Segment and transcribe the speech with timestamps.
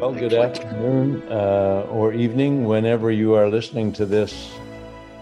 [0.00, 4.50] Well, good afternoon uh, or evening, whenever you are listening to this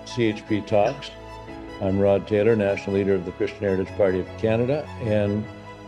[0.05, 1.11] CHP Talks.
[1.81, 5.45] I'm Rod Taylor, National Leader of the Christian Heritage Party of Canada, and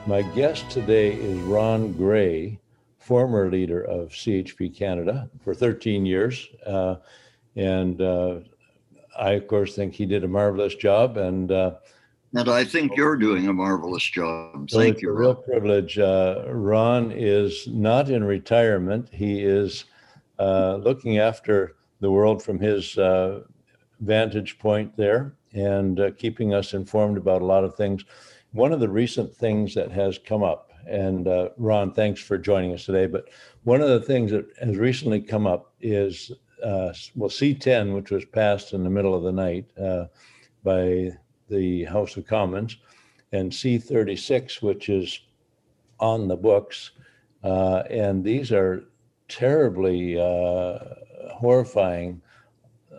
[0.09, 2.59] my guest today is Ron Gray,
[2.99, 6.49] former leader of CHP Canada for 13 years.
[6.67, 6.97] Uh,
[7.55, 8.41] and uh,
[9.17, 11.17] I, of course, think he did a marvelous job.
[11.17, 11.75] And uh,
[12.35, 14.69] and I think you're doing a marvelous job.
[14.71, 15.11] Thank it's you.
[15.11, 15.99] a real privilege.
[15.99, 19.09] Uh, Ron is not in retirement.
[19.13, 19.85] He is
[20.39, 23.41] uh, looking after the world from his uh,
[24.01, 28.05] vantage point there and uh, keeping us informed about a lot of things.
[28.53, 32.73] One of the recent things that has come up, and uh, Ron, thanks for joining
[32.73, 33.29] us today, but
[33.65, 36.31] one of the things that has recently come up is,
[36.63, 40.07] uh, well, C10, which was passed in the middle of the night uh,
[40.63, 41.11] by
[41.51, 42.77] the House of Commons,
[43.33, 45.21] and C36, which is
[45.99, 46.93] on the books.
[47.45, 48.85] Uh, and these are
[49.29, 50.79] terribly uh,
[51.33, 52.21] horrifying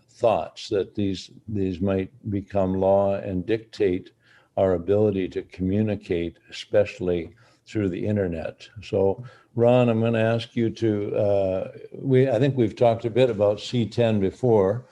[0.10, 4.12] thoughts that these these might become law and dictate
[4.58, 7.34] our ability to communicate, especially
[7.66, 8.68] through the internet.
[8.84, 9.24] So,
[9.56, 11.16] Ron, I'm going to ask you to.
[11.16, 14.86] Uh, we I think we've talked a bit about C10 before.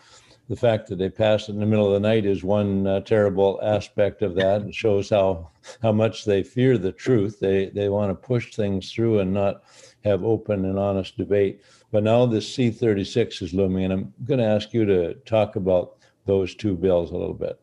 [0.50, 3.02] The fact that they passed it in the middle of the night is one uh,
[3.02, 4.64] terrible aspect of that.
[4.64, 7.39] It shows how how much they fear the truth.
[7.39, 9.64] They they want to push things through and not
[10.03, 11.61] have open and honest debate.
[11.92, 15.97] But now this C36 is looming, and I'm going to ask you to talk about
[16.25, 17.59] those two bills a little bit.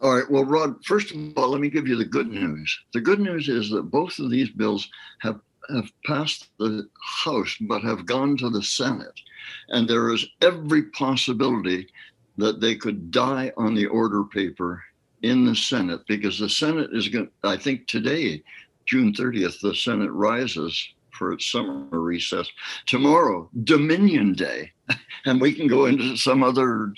[0.00, 0.30] All right.
[0.30, 2.78] Well, Rod, first of all, let me give you the good news.
[2.92, 4.88] The good news is that both of these bills
[5.20, 9.20] have, have passed the House but have gone to the Senate.
[9.68, 11.88] And there is every possibility
[12.36, 14.82] that they could die on the order paper
[15.22, 18.42] in the Senate because the Senate is going I think today,
[18.86, 22.50] June 30th, the Senate rises for its summer recess.
[22.86, 24.72] Tomorrow, Dominion Day.
[25.26, 26.94] And we can go into some other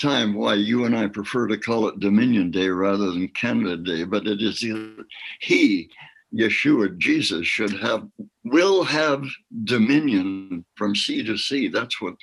[0.00, 4.04] time why you and I prefer to call it Dominion Day rather than Canada Day,
[4.04, 4.64] but it is
[5.40, 5.90] He,
[6.34, 8.08] Yeshua, Jesus, should have
[8.44, 9.24] will have
[9.64, 11.68] dominion from sea to sea.
[11.68, 12.14] That's what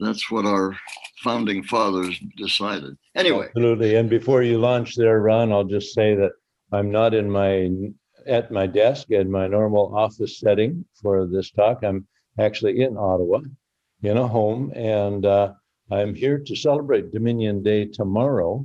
[0.00, 0.76] that's what our
[1.22, 2.96] founding fathers decided.
[3.14, 3.94] Anyway, Absolutely.
[3.94, 6.32] And before you launch there, Ron, I'll just say that
[6.72, 7.70] I'm not in my
[8.26, 11.82] at my desk in my normal office setting for this talk.
[11.82, 12.06] I'm
[12.38, 13.40] actually in Ottawa,
[14.02, 15.52] in a home, and uh,
[15.90, 18.64] I'm here to celebrate Dominion Day tomorrow.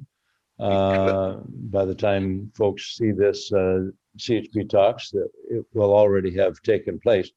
[0.59, 3.85] Uh, by the time folks see this uh,
[4.18, 7.29] CHP talks, it will already have taken place.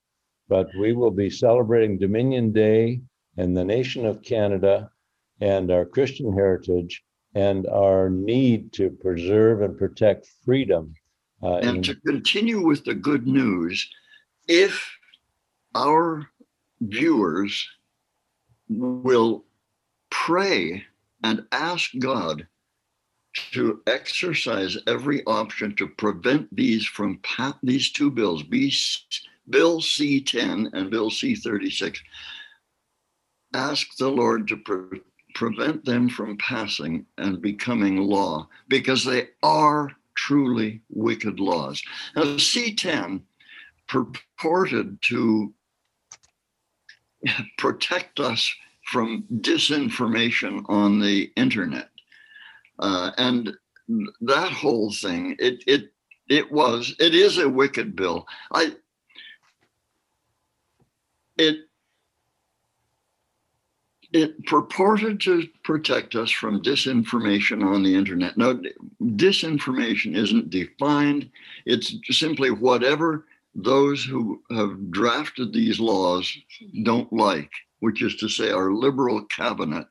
[0.48, 3.00] But we will be celebrating Dominion Day
[3.36, 4.90] and the nation of Canada
[5.40, 7.02] and our Christian heritage
[7.34, 10.94] and our need to preserve and protect freedom.
[11.42, 13.88] Uh, and in- to continue with the good news,
[14.48, 14.90] if
[15.74, 16.26] our
[16.80, 17.68] viewers
[18.68, 19.44] will
[20.10, 20.84] pray
[21.22, 22.46] and ask God
[23.52, 27.20] to exercise every option to prevent these from
[27.62, 31.98] these two bills, Bill C10 and Bill C36,
[33.54, 34.56] ask the Lord to
[35.34, 41.82] prevent them from passing and becoming law because they are truly wicked laws.
[42.14, 43.22] Now, C10
[43.88, 45.52] purported to
[47.58, 48.52] protect us
[48.86, 51.90] from disinformation on the internet.
[52.78, 53.52] Uh, and
[54.20, 55.92] that whole thing, it, it,
[56.28, 58.26] it was, it is a wicked bill.
[58.52, 58.74] I,
[61.38, 61.69] it,
[64.12, 68.36] it purported to protect us from disinformation on the internet.
[68.36, 68.60] No,
[69.00, 71.30] disinformation isn't defined.
[71.66, 76.32] It's simply whatever those who have drafted these laws
[76.82, 77.50] don't like,
[77.80, 79.86] which is to say, our liberal cabinet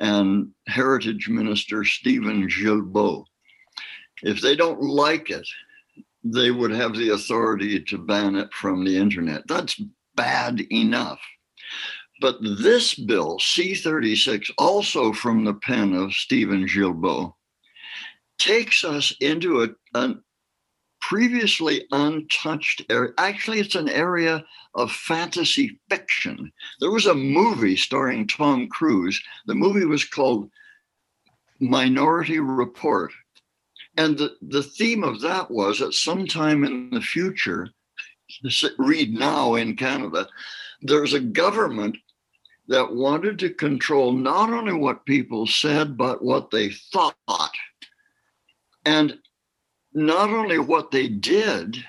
[0.00, 3.24] and Heritage Minister Stephen Guilbeault.
[4.22, 5.46] If they don't like it,
[6.24, 9.42] they would have the authority to ban it from the internet.
[9.46, 9.80] That's
[10.14, 11.20] bad enough.
[12.20, 17.34] But this bill, C36, also from the pen of Stephen Guilbeault,
[18.38, 20.14] takes us into a, a
[21.00, 23.12] previously untouched area.
[23.18, 24.44] Actually, it's an area
[24.74, 26.52] of fantasy fiction.
[26.80, 29.22] There was a movie starring Tom Cruise.
[29.46, 30.50] The movie was called
[31.60, 33.12] Minority Report.
[33.96, 37.70] And the, the theme of that was at some time in the future,
[38.78, 40.28] read now in Canada,
[40.82, 41.96] there's a government
[42.68, 47.54] that wanted to control not only what people said, but what they thought.
[48.84, 49.18] And
[49.94, 51.84] not only what they did,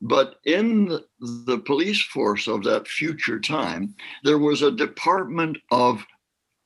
[0.00, 3.94] But in the, police force of that future time,
[4.24, 6.04] there was a department of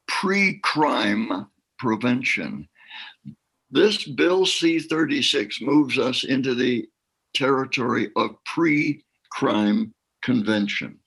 [0.08, 1.46] pre crime
[1.78, 2.68] prevention.
[3.70, 6.88] This Bill C 36 moves us into the
[7.34, 10.98] territory of pre crime convention.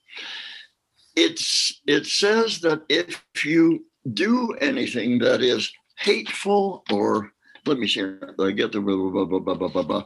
[1.16, 7.32] It's, it says that if you do anything that is hateful or,
[7.66, 8.02] let me see,
[8.40, 10.04] I get the blah, blah, blah, blah, blah, blah.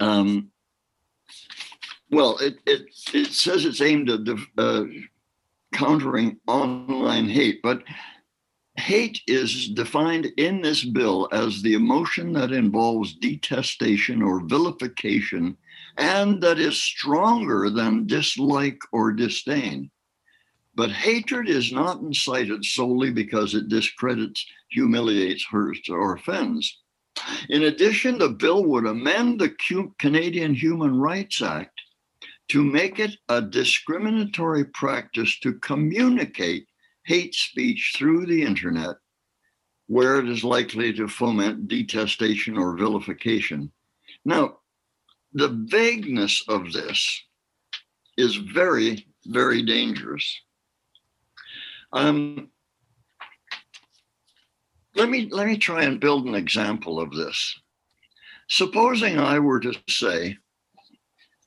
[0.00, 0.50] Um,
[2.10, 4.20] well, it, it, it says it's aimed at
[4.58, 4.84] uh,
[5.72, 7.82] countering online hate, but
[8.76, 15.56] hate is defined in this bill as the emotion that involves detestation or vilification
[15.96, 19.90] and that is stronger than dislike or disdain.
[20.74, 26.78] But hatred is not incited solely because it discredits, humiliates, hurts, or offends.
[27.50, 29.54] In addition, the bill would amend the
[29.98, 31.78] Canadian Human Rights Act
[32.48, 36.66] to make it a discriminatory practice to communicate
[37.04, 38.96] hate speech through the internet
[39.88, 43.70] where it is likely to foment detestation or vilification.
[44.24, 44.58] Now,
[45.34, 47.22] the vagueness of this
[48.16, 50.40] is very, very dangerous.
[51.92, 52.48] Um,
[54.94, 57.58] let me let me try and build an example of this.
[58.48, 60.36] Supposing I were to say,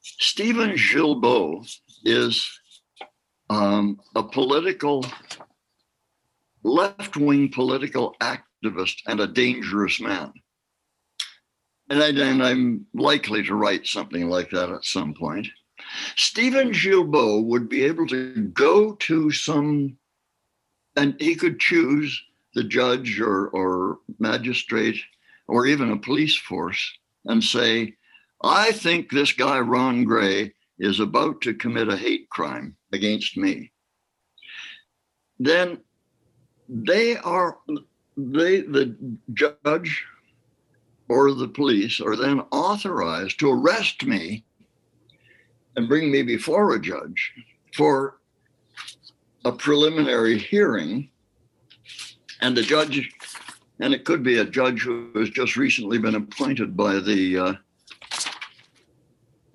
[0.02, 1.68] Stephen Guilbeault
[2.04, 2.50] is
[3.50, 5.06] um, a political
[6.64, 10.34] left-wing political activist and a dangerous man.
[11.90, 15.48] And, I, and I'm likely to write something like that at some point.
[16.16, 19.98] Stephen Guilbeault would be able to go to some,
[20.96, 22.24] and he could choose
[22.54, 25.00] the judge or, or magistrate
[25.48, 27.96] or even a police force and say,
[28.42, 33.72] I think this guy, Ron Gray, is about to commit a hate crime against me.
[35.40, 35.82] Then
[36.68, 37.58] they are,
[38.18, 38.96] they, the
[39.34, 40.06] judge
[41.08, 44.44] or the police are then authorized to arrest me
[45.76, 47.34] and bring me before a judge
[47.74, 48.18] for
[49.44, 51.10] a preliminary hearing
[52.42, 53.10] and the judge,
[53.80, 57.54] and it could be a judge who has just recently been appointed by the uh,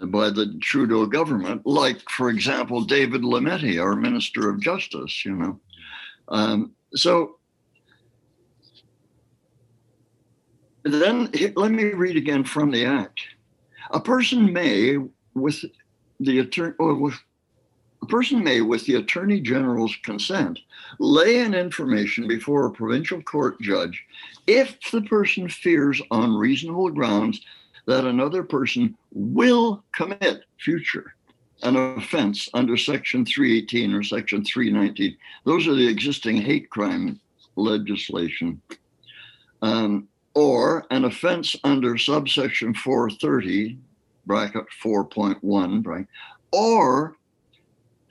[0.06, 5.25] by the Trudeau government, like, for example, David Lametti, our Minister of Justice.
[5.25, 5.61] You know,
[6.29, 7.37] um, so
[10.82, 13.20] then let me read again from the Act.
[13.90, 14.96] A person may,
[15.34, 15.64] with
[16.20, 17.14] the attorney, or with
[18.02, 20.58] a person may, with the Attorney General's consent,
[20.98, 24.02] lay an information before a provincial court judge
[24.46, 27.40] if the person fears on reasonable grounds
[27.86, 31.14] that another person will commit future
[31.62, 35.16] an offense under Section 318 or Section 319.
[35.44, 37.20] Those are the existing hate crime
[37.56, 38.60] legislation.
[39.62, 43.78] Um, or an offense under subsection 430,
[44.26, 46.06] bracket 4.1, right?
[46.52, 47.16] Or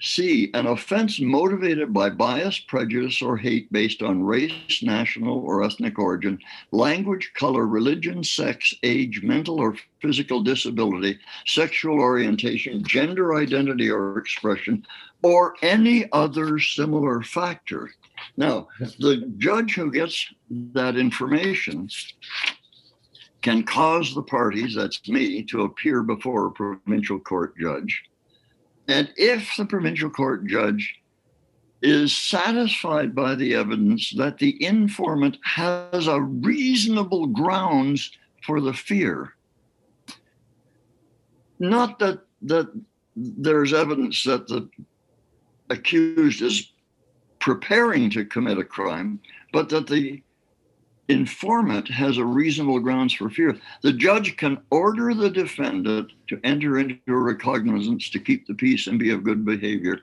[0.01, 6.00] C, an offense motivated by bias, prejudice, or hate based on race, national, or ethnic
[6.00, 6.39] origin,
[6.71, 14.86] language, color, religion, sex, age, mental or physical disability, sexual orientation, gender identity or expression,
[15.21, 17.92] or any other similar factor.
[18.38, 20.26] Now, the judge who gets
[20.74, 21.90] that information
[23.42, 28.04] can cause the parties, that's me, to appear before a provincial court judge.
[28.88, 30.95] And if the provincial court judge
[31.81, 38.12] is satisfied by the evidence that the informant has a reasonable grounds
[38.44, 39.36] for the fear,
[41.59, 42.68] not that that
[43.16, 44.69] there's evidence that the
[45.69, 46.71] accused is
[47.40, 49.19] preparing to commit a crime,
[49.52, 50.22] but that the
[51.10, 53.58] informant has a reasonable grounds for fear.
[53.81, 58.88] The judge can order the defendant to enter into a recognizance to keep the peace
[58.88, 60.00] and be of good behavior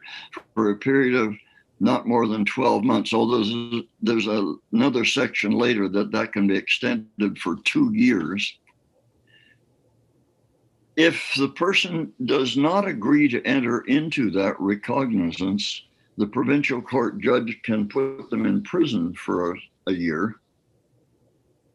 [0.54, 1.34] for a period of
[1.78, 3.12] not more than 12 months.
[3.12, 8.58] Although there's, there's a, another section later that that can be extended for two years.
[10.96, 15.82] If the person does not agree to enter into that recognizance,
[16.16, 19.56] the provincial court judge can put them in prison for a,
[19.88, 20.36] a year.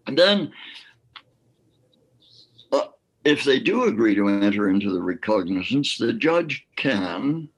[0.08, 0.52] And then,
[2.72, 2.88] uh,
[3.24, 7.50] if they do agree to enter into the recognizance, the judge can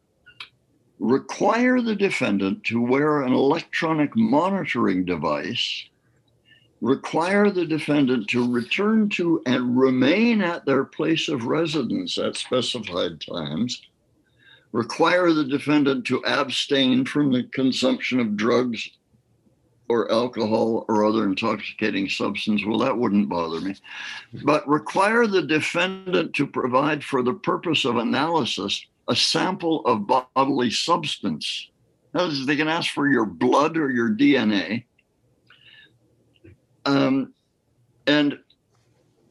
[1.00, 5.90] require the defendant to wear an electronic monitoring device
[6.84, 13.22] require the defendant to return to and remain at their place of residence at specified
[13.22, 13.82] times,
[14.74, 18.90] require the defendant to abstain from the consumption of drugs
[19.88, 23.76] or alcohol or other intoxicating substance, well, that wouldn't bother me.
[24.44, 30.72] But require the defendant to provide for the purpose of analysis a sample of bodily
[30.72, 31.70] substance.
[32.14, 34.86] That is, they can ask for your blood or your DNA.
[36.86, 37.34] Um,
[38.08, 38.40] and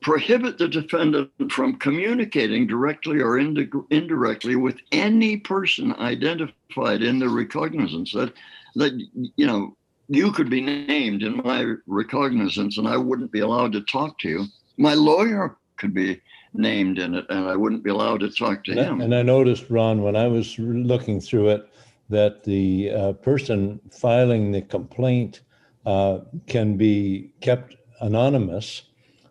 [0.03, 7.29] prohibit the defendant from communicating directly or indi- indirectly with any person identified in the
[7.29, 8.33] recognizance that
[8.75, 8.93] that
[9.37, 9.77] you know
[10.09, 14.29] you could be named in my recognizance and I wouldn't be allowed to talk to
[14.29, 14.45] you.
[14.77, 16.21] My lawyer could be
[16.55, 19.01] named in it and I wouldn't be allowed to talk to him.
[19.01, 21.69] And I noticed, Ron, when I was looking through it,
[22.11, 25.41] that the uh, person filing the complaint
[25.87, 28.83] uh, can be kept anonymous.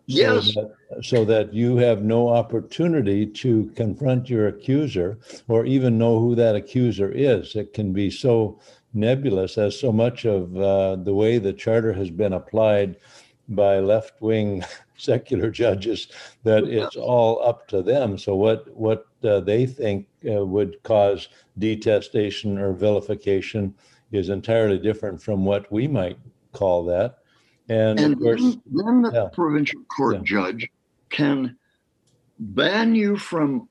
[0.08, 0.54] So Yes.
[0.54, 5.18] that- So that you have no opportunity to confront your accuser
[5.48, 7.56] or even know who that accuser is.
[7.56, 8.58] It can be so
[8.92, 12.96] nebulous as so much of uh, the way the charter has been applied
[13.48, 14.62] by left-wing
[14.98, 16.08] secular judges
[16.44, 18.18] that it's all up to them.
[18.18, 21.28] So what what uh, they think uh, would cause
[21.58, 23.74] detestation or vilification
[24.12, 26.18] is entirely different from what we might
[26.52, 27.18] call that.
[27.68, 29.28] And, And of course, then, then the yeah.
[29.32, 30.22] provincial court Yeah.
[30.24, 30.68] judge
[31.10, 31.56] can
[32.38, 33.68] ban you from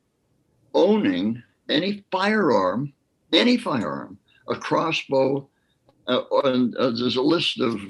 [0.73, 2.93] owning any firearm,
[3.33, 4.17] any firearm,
[4.47, 5.47] a crossbow,
[6.07, 7.81] uh, and uh, there's a list of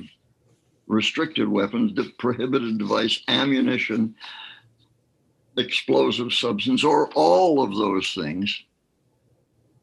[0.87, 4.15] restricted weapons, the prohibited device, ammunition,
[5.57, 8.63] explosive substance, or all of those things.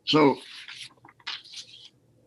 [0.05, 0.39] So,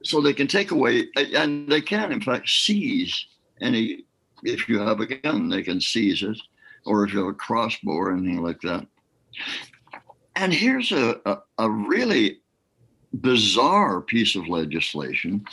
[0.04, 3.26] so they can take away, and they can, in fact, seize
[3.62, 4.06] any.
[4.44, 6.38] If you have a gun, they can seize it,
[6.86, 8.88] or if you have a crossbow or anything like that.
[10.36, 12.40] And here's a, a, a really
[13.14, 15.46] bizarre piece of legislation.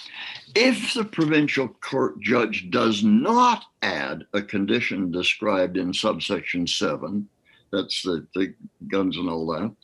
[0.55, 7.29] If the provincial court judge does not add a condition described in subsection seven,
[7.73, 8.55] that's the, the
[8.87, 9.75] guns and all that,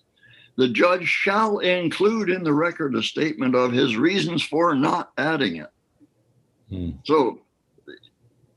[0.56, 5.56] the judge shall include in the record a statement of his reasons for not adding
[5.56, 5.70] it.
[6.70, 6.90] Hmm.
[7.04, 7.40] So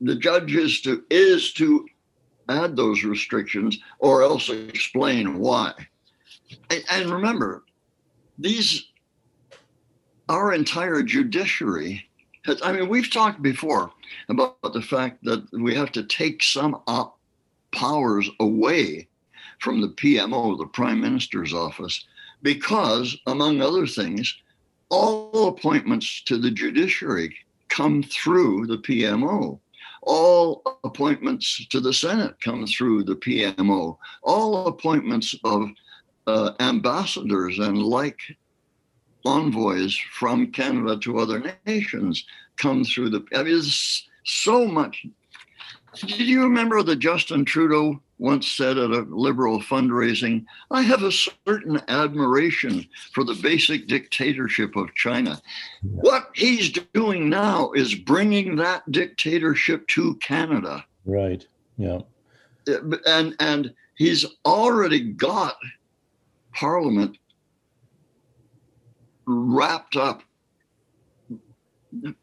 [0.02, 1.86] the judge is to is to
[2.50, 5.74] add those restrictions or else explain why.
[6.70, 7.64] And- remember,
[8.38, 8.86] these
[10.30, 12.06] our entire judiciary
[12.46, 13.92] has, I mean, we've talked before
[14.30, 17.18] about the fact that we have to take some op-
[17.72, 19.08] powers away
[19.60, 22.06] from the PMO, the Prime Minister's office,
[22.42, 24.38] because, among other things,
[24.90, 27.36] all appointments to the judiciary
[27.70, 29.60] come through the PMO.
[30.10, 33.98] All appointments to the Senate come through the PMO.
[34.24, 35.70] All appointments of
[36.26, 38.20] uh, ambassadors and like
[39.26, 43.26] envoys from Canada to other nations come through the.
[43.36, 43.62] I mean,
[44.24, 45.06] so much.
[45.96, 51.12] Did you remember the Justin Trudeau once said at a liberal fundraising, I have a
[51.12, 55.40] certain admiration for the basic dictatorship of China.
[55.84, 60.86] What he's doing now is bringing that dictatorship to Canada.
[61.06, 61.46] right.
[61.78, 62.00] Yeah.
[62.68, 65.56] Uh, and, and he's already got
[66.54, 67.18] Parliament
[69.28, 70.24] wrapped up,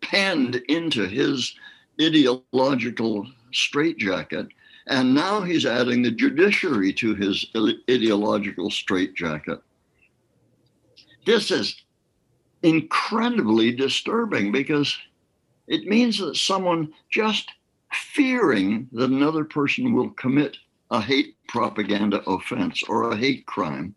[0.01, 1.55] penned into his
[2.01, 4.49] ideological straitjacket.
[4.87, 7.47] And now he's adding the judiciary to his
[7.91, 9.61] ideological straitjacket.
[11.25, 11.83] This is
[12.63, 14.97] incredibly disturbing because
[15.67, 17.51] it means that someone just
[17.93, 20.57] fearing that another person will commit
[20.91, 23.95] a hate propaganda offense or a hate crime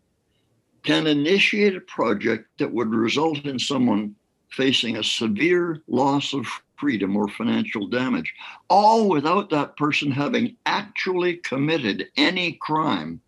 [0.84, 4.16] can initiate a project that would result in someone
[4.50, 6.46] facing a severe loss of
[6.78, 8.34] freedom or financial damage,
[8.70, 13.20] all without that person having actually committed any crime.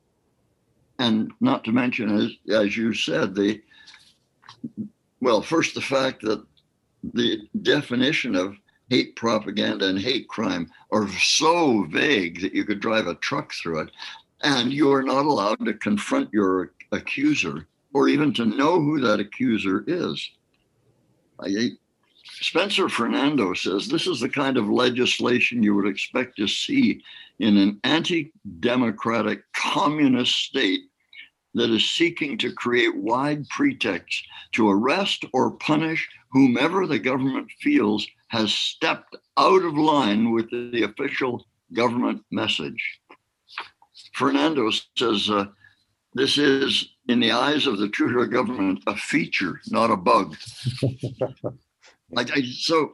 [1.00, 3.62] And not to mention, as, as you said, the
[5.22, 6.44] well, first, the fact that
[7.14, 8.56] the definition of
[8.90, 13.82] hate propaganda and hate crime are so vague that you could drive a truck through
[13.82, 13.92] it,
[14.42, 19.20] and you are not allowed to confront your accuser or even to know who that
[19.20, 20.32] accuser is.
[21.44, 21.72] I,
[22.24, 27.02] Spencer Fernando says this is the kind of legislation you would expect to see
[27.40, 30.82] in an anti democratic communist state
[31.54, 38.08] that is seeking to create wide pretexts to arrest or punish whomever the government feels
[38.28, 43.00] has stepped out of line with the official government message.
[44.14, 45.46] Fernando says uh,
[46.14, 50.36] this is, in the eyes of the Trudeau government, a feature, not a bug.
[52.12, 52.94] like I, so,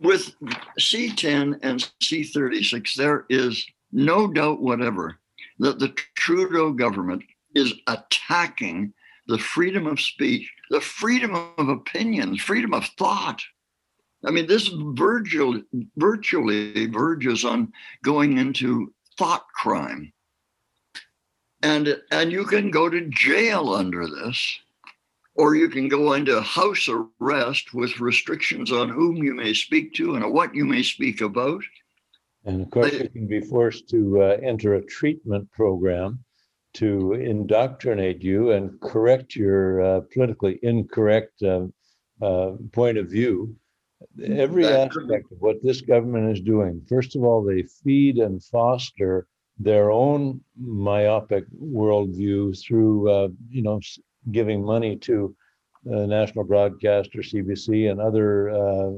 [0.00, 0.34] with
[0.78, 5.18] C10 and C36, there is no doubt whatever
[5.58, 7.22] that the Trudeau government
[7.54, 8.92] is attacking
[9.26, 13.40] the freedom of speech, the freedom of opinion, freedom of thought.
[14.24, 15.64] I mean, this virtually,
[15.96, 20.12] virtually verges on going into thought crime.
[21.62, 24.58] And, and you can go to jail under this,
[25.34, 30.14] or you can go into house arrest with restrictions on whom you may speak to
[30.14, 31.62] and what you may speak about.
[32.44, 36.24] And of course, you can be forced to uh, enter a treatment program
[36.74, 41.66] to indoctrinate you and correct your uh, politically incorrect uh,
[42.22, 43.54] uh point of view.
[44.24, 49.26] Every aspect of what this government is doing, first of all, they feed and foster
[49.60, 53.78] their own myopic worldview through, uh, you know,
[54.32, 55.36] giving money to
[55.92, 58.92] uh, national broadcaster CBC and other uh,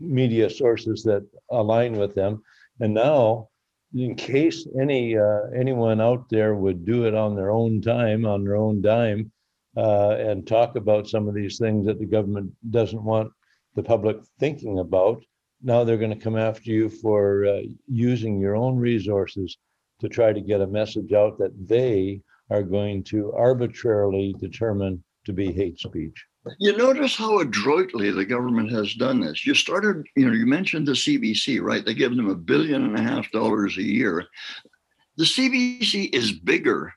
[0.00, 2.42] media sources that align with them.
[2.80, 3.48] And now,
[3.94, 8.44] in case any uh, anyone out there would do it on their own time, on
[8.44, 9.30] their own dime,
[9.76, 13.30] uh, and talk about some of these things that the government doesn't want
[13.74, 15.22] the public thinking about,
[15.62, 19.58] now they're going to come after you for uh, using your own resources
[20.00, 25.32] to try to get a message out that they are going to arbitrarily determine to
[25.32, 26.24] be hate speech.
[26.60, 29.44] You notice how adroitly the government has done this.
[29.44, 31.84] You started, you know, you mentioned the CBC, right?
[31.84, 34.24] They give them a billion and a half dollars a year.
[35.16, 36.92] The CBC is bigger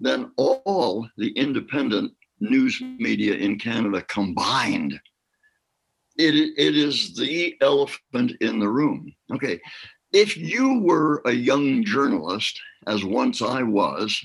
[0.00, 4.98] than all the independent news media in Canada combined.
[6.16, 9.12] It, it is the elephant in the room.
[9.32, 9.60] Okay.
[10.12, 14.24] If you were a young journalist, as once I was,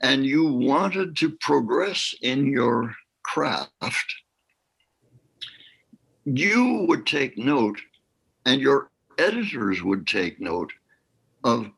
[0.00, 4.14] and you wanted to progress in your craft,
[6.24, 7.80] you would take note
[8.44, 10.72] and your editors would take note
[11.44, 11.70] of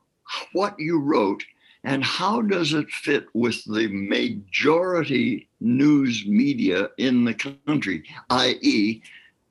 [0.52, 1.44] what you wrote
[1.84, 9.02] and how does it fit with the majority news media in the country, i.e.,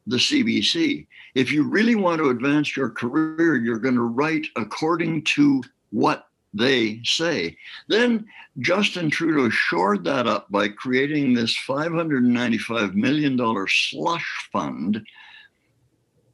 [0.07, 1.07] the CBC.
[1.35, 6.27] If you really want to advance your career, you're going to write according to what
[6.53, 7.57] they say.
[7.87, 8.25] Then
[8.59, 13.37] Justin Trudeau shored that up by creating this $595 million
[13.67, 15.05] slush fund,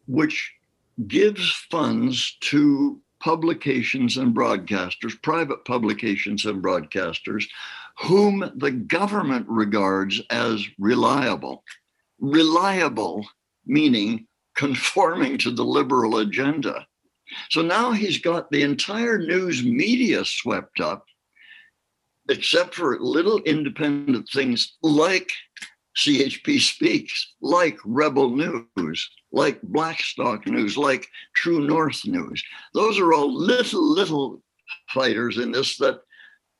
[0.08, 0.54] which
[1.08, 7.46] gives funds to publications and broadcasters, private publications and broadcasters,
[7.98, 11.64] whom the government regards as reliable.
[12.20, 13.26] Reliable
[13.66, 16.86] meaning conforming to the liberal agenda.
[17.50, 21.06] So now he's got the entire news media swept up,
[22.28, 25.32] except for little independent things like
[25.98, 32.44] CHP Speaks, like Rebel News, like Blackstock News, like True North News.
[32.74, 34.42] Those are all little, little
[34.90, 36.02] fighters in this that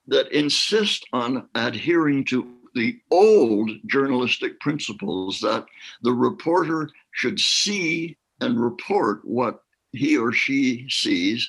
[0.06, 5.66] that insist on adhering to the old journalistic principles that
[6.02, 11.48] the reporter should see and report what he or she sees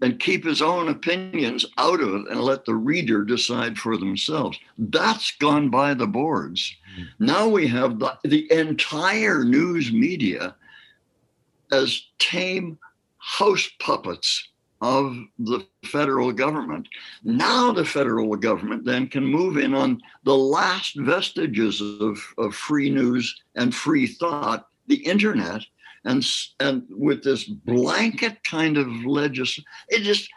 [0.00, 4.58] and keep his own opinions out of it and let the reader decide for themselves.
[4.78, 6.76] That's gone by the boards.
[6.98, 7.24] Mm-hmm.
[7.24, 10.54] Now we have the, the entire news media
[11.72, 12.78] as tame
[13.18, 14.48] house puppets
[14.80, 16.88] of the federal government.
[17.24, 22.90] Now the federal government then can move in on the last vestiges of, of free
[22.90, 25.62] news and free thought, the internet,
[26.04, 26.24] and
[26.60, 30.28] and with this blanket kind of legislation, it is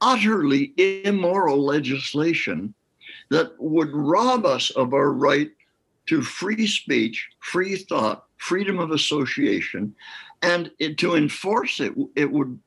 [0.00, 2.74] utterly immoral legislation
[3.30, 5.50] that would rob us of our right
[6.06, 9.94] to free speech, free thought, freedom of association,
[10.42, 12.58] and it, to enforce it, it would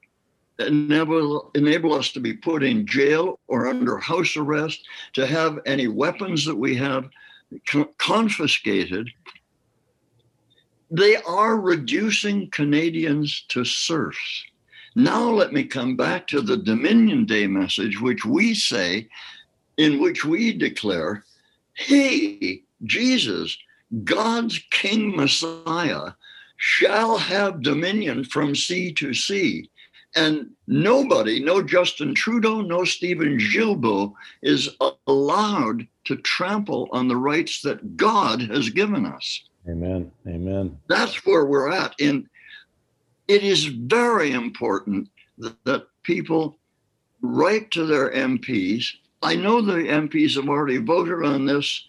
[0.60, 5.88] enable, enable us to be put in jail or under house arrest, to have any
[5.88, 7.10] weapons that we have
[7.98, 9.10] confiscated,
[10.92, 14.44] they are reducing Canadians to serfs.
[14.96, 19.08] Now, let me come back to the Dominion Day message, which we say,
[19.78, 21.24] in which we declare,
[21.74, 23.58] Hey, Jesus,
[24.04, 26.12] God's King Messiah,
[26.58, 29.70] shall have dominion from sea to sea
[30.16, 34.76] And nobody, no Justin Trudeau, no Stephen Guilbeault, is
[35.08, 39.44] allowed to trample on the rights that God has given us.
[39.68, 40.12] Amen.
[40.28, 40.78] Amen.
[40.88, 41.94] That's where we're at.
[42.00, 42.28] And
[43.28, 46.58] it is very important that, that people
[47.22, 48.88] write to their MPs.
[49.22, 51.88] I know the MPs have already voted on this,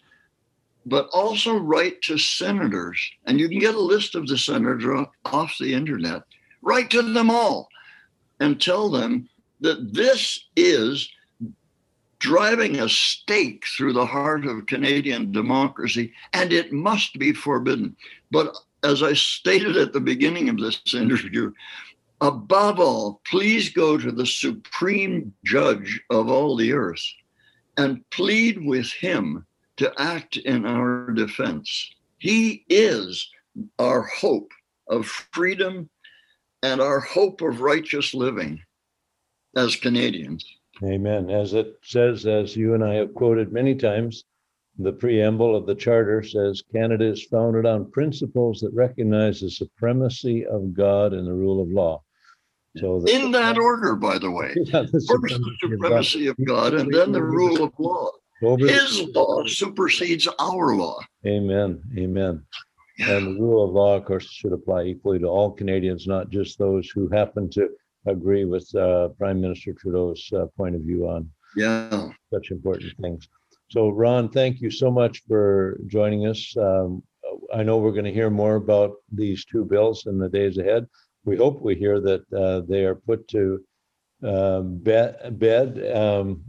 [0.85, 3.01] but also write to senators.
[3.25, 6.23] And you can get a list of the senators off the internet.
[6.61, 7.69] Write to them all
[8.41, 9.29] and tell them
[9.61, 11.09] that this is
[12.19, 17.97] driving a stake through the heart of Canadian democracy, and it must be forbidden.
[18.31, 21.53] But as I stated at the beginning of this interview,
[22.21, 27.05] above all, please go to the supreme judge of all the earth
[27.77, 29.47] and plead with him
[29.79, 31.91] to act in our defense.
[32.19, 33.31] He is
[33.79, 34.51] our hope
[34.89, 35.89] of freedom
[36.63, 38.61] and our hope of righteous living
[39.57, 40.45] as Canadians.
[40.85, 41.31] Amen.
[41.31, 44.25] As it says, as you and I have quoted many times,
[44.79, 50.47] the preamble of the charter says Canada is founded on principles that recognize the supremacy
[50.47, 52.03] of God and the rule of law.
[52.77, 56.73] So the, in that order, by the way, yeah, the first the supremacy of God,
[56.75, 58.11] and then the rule of law.
[58.59, 60.99] His law supersedes our law.
[61.27, 61.83] Amen.
[61.99, 62.43] Amen.
[63.09, 66.59] And the rule of law, of course, should apply equally to all Canadians, not just
[66.59, 67.69] those who happen to
[68.07, 73.29] agree with uh, Prime Minister Trudeau's uh, point of view on yeah such important things.
[73.71, 76.57] So, Ron, thank you so much for joining us.
[76.57, 77.03] Um,
[77.55, 80.87] I know we're going to hear more about these two bills in the days ahead.
[81.25, 83.63] We hope we hear that uh, they are put to
[84.25, 86.43] uh, bed, bed um,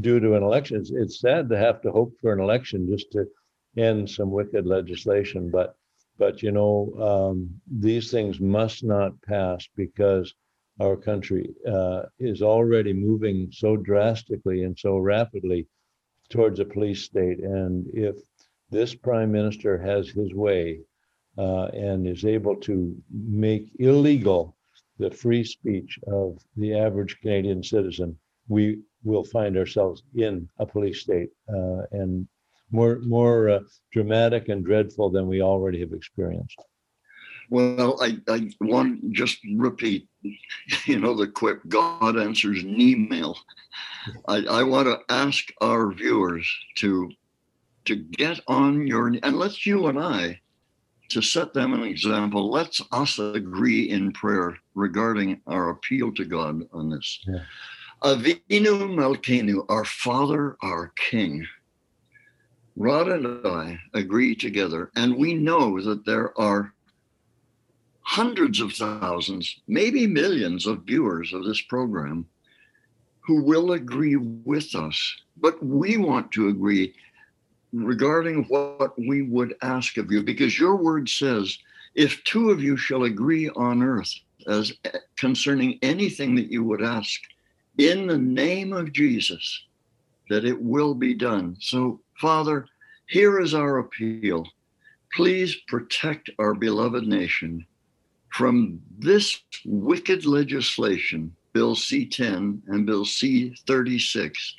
[0.00, 0.78] due to an election.
[0.78, 3.26] It's, it's sad to have to hope for an election just to
[3.76, 5.76] end some wicked legislation, but
[6.18, 10.34] but you know um, these things must not pass because
[10.80, 15.66] our country uh, is already moving so drastically and so rapidly
[16.28, 17.38] towards a police state.
[17.38, 18.16] And if
[18.70, 20.80] this prime minister has his way
[21.38, 24.56] uh, and is able to make illegal
[24.98, 31.00] the free speech of the average Canadian citizen, we will find ourselves in a police
[31.00, 32.26] state uh, and
[32.70, 33.60] more more uh,
[33.92, 36.60] dramatic and dreadful than we already have experienced.
[37.48, 40.08] Well, I, I want just repeat,
[40.86, 43.38] you know, the quick God answers an email.
[44.26, 47.10] I, I want to ask our viewers to
[47.84, 50.40] to get on your and let's you and I
[51.08, 52.50] to set them an example.
[52.50, 57.20] Let's us agree in prayer regarding our appeal to God on this.
[57.26, 57.42] Yeah.
[58.02, 61.46] Avinu Malkeinu, our Father, our King.
[62.76, 66.74] Rod and I agree together, and we know that there are
[68.02, 72.26] hundreds of thousands, maybe millions of viewers of this program
[73.20, 75.16] who will agree with us.
[75.38, 76.94] But we want to agree
[77.72, 81.58] regarding what we would ask of you, because your word says,
[81.94, 84.14] if two of you shall agree on earth
[84.46, 84.72] as
[85.16, 87.20] concerning anything that you would ask
[87.78, 89.64] in the name of Jesus,
[90.28, 91.56] that it will be done.
[91.58, 92.66] So, Father,
[93.08, 94.46] here is our appeal.
[95.14, 97.66] Please protect our beloved nation
[98.30, 104.56] from this wicked legislation, Bill C 10 and Bill C 36.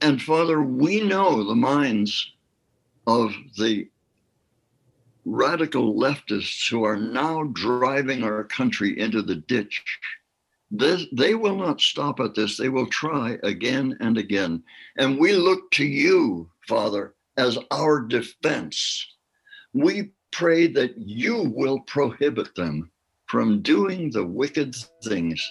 [0.00, 2.32] And Father, we know the minds
[3.06, 3.88] of the
[5.24, 9.82] radical leftists who are now driving our country into the ditch.
[10.74, 12.56] This, they will not stop at this.
[12.56, 14.62] They will try again and again.
[14.96, 19.06] And we look to you, Father, as our defense.
[19.74, 22.90] We pray that you will prohibit them
[23.26, 25.46] from doing the wicked things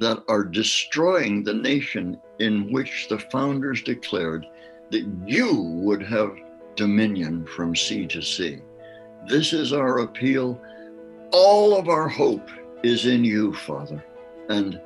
[0.00, 4.44] that are destroying the nation in which the founders declared
[4.90, 6.36] that you would have
[6.74, 8.58] dominion from sea to sea.
[9.28, 10.60] This is our appeal.
[11.30, 12.48] All of our hope
[12.82, 14.04] is in you, Father.
[14.48, 14.80] And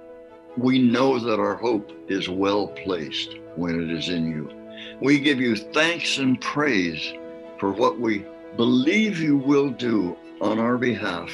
[0.57, 4.51] we know that our hope is well placed when it is in you.
[5.01, 7.13] We give you thanks and praise
[7.59, 8.25] for what we
[8.57, 11.33] believe you will do on our behalf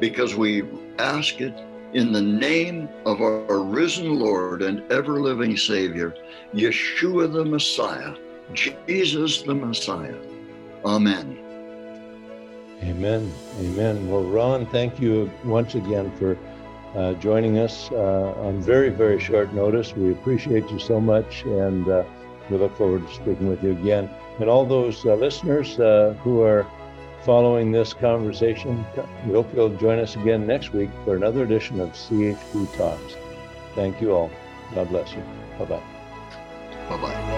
[0.00, 0.64] because we
[0.98, 1.54] ask it
[1.92, 6.14] in the name of our risen Lord and ever living Savior,
[6.52, 8.14] Yeshua the Messiah,
[8.52, 10.16] Jesus the Messiah.
[10.84, 11.38] Amen.
[12.82, 13.32] Amen.
[13.60, 14.10] Amen.
[14.10, 16.36] Well, Ron, thank you once again for
[16.96, 19.94] uh, joining us uh, on very, very short notice.
[19.94, 22.04] We appreciate you so much, and uh,
[22.50, 24.08] we look forward to speaking with you again
[24.40, 26.66] and all those uh, listeners who are
[27.22, 28.86] following this conversation.
[29.26, 33.16] We hope you'll join us again next week for another edition of CHP Talks.
[33.74, 34.30] Thank you all.
[34.74, 35.22] God bless you.
[35.58, 35.82] Bye bye.
[36.88, 37.35] Bye bye.